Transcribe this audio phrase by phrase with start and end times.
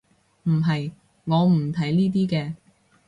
[0.45, 0.93] 唔係，
[1.25, 2.55] 我唔睇呢啲嘅